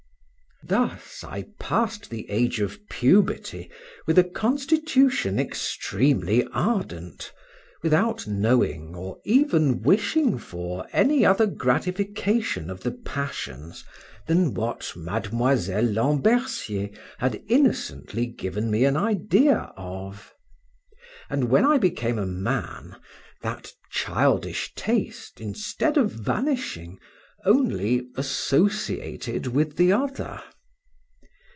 [0.63, 3.69] Thus I passed the age of puberty,
[4.05, 7.33] with a constitution extremely ardent,
[7.81, 13.83] without knowing or even wishing for any other gratification of the passions
[14.27, 20.31] than what Miss Lambercier had innocently given me an idea of;
[21.27, 22.97] and when I became a man,
[23.41, 26.99] that childish taste, instead of vanishing,
[27.43, 30.39] only associated with the other.